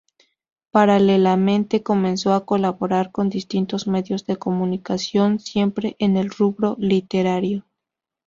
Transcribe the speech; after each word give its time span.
Paralelamente 0.71 1.83
comenzó 1.83 2.33
a 2.33 2.43
colaborar 2.43 3.11
con 3.11 3.29
distintos 3.29 3.85
medios 3.85 4.25
de 4.25 4.37
comunicación, 4.37 5.39
siempre 5.39 5.95
en 5.99 6.17
el 6.17 6.31
rubro 6.31 6.75
literario. 6.79 7.65